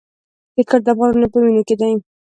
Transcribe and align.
کرکټ 0.55 0.81
د 0.85 0.87
افغانانو 0.93 1.31
په 1.31 1.37
وینو 1.43 1.61
کې 1.67 1.75
دی. 1.79 1.91